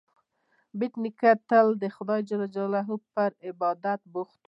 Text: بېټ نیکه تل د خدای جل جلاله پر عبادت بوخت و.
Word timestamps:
بېټ 0.77 0.93
نیکه 1.03 1.31
تل 1.49 1.67
د 1.81 1.83
خدای 1.95 2.21
جل 2.29 2.41
جلاله 2.55 2.95
پر 3.13 3.29
عبادت 3.49 3.99
بوخت 4.13 4.35
و. 4.37 4.39